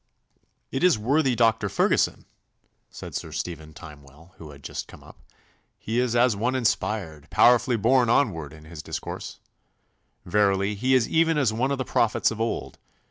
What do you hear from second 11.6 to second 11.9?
of the